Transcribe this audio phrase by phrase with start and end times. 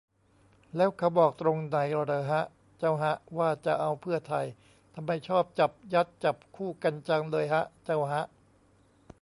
[0.75, 2.43] แล้วเขาบอกตรงไหนเหรอฮะ
[2.79, 4.45] เจ้าฮะ ว่าจะเอาเพื่อไทย
[4.95, 8.23] ทำไมชอบจับยัดจับคู่กันจังเลยฮะ เจ้าฮะ